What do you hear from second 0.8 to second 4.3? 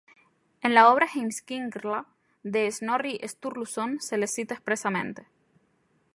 obra Heimskringla de Snorri Sturluson se le